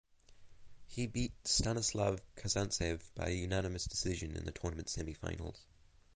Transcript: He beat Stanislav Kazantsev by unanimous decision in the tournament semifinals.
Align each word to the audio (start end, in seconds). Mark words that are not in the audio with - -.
He 0.87 1.05
beat 1.05 1.31
Stanislav 1.43 2.21
Kazantsev 2.35 3.01
by 3.13 3.27
unanimous 3.29 3.85
decision 3.85 4.35
in 4.35 4.45
the 4.45 4.51
tournament 4.51 4.87
semifinals. 4.87 5.59